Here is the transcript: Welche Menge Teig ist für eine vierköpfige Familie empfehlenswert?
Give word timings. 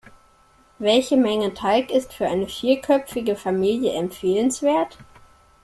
Welche 0.79 1.15
Menge 1.15 1.53
Teig 1.53 1.91
ist 1.91 2.11
für 2.11 2.25
eine 2.27 2.47
vierköpfige 2.47 3.35
Familie 3.35 3.91
empfehlenswert? 3.93 4.97